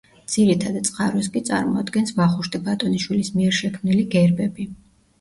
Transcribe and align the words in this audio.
ძირითად 0.35 0.79
წყაროს 0.89 1.29
კი 1.35 1.43
წარმოადგენს 1.51 2.15
ვახუშტი 2.23 2.65
ბატონიშვილის 2.71 3.33
მიერ 3.39 3.57
შექმნილი 3.63 4.11
გერბები. 4.19 4.73